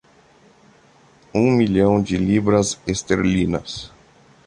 Um 1.31 1.51
milhão 1.55 2.01
de 2.01 2.17
libras 2.17 2.81
esterlinas 2.87 3.91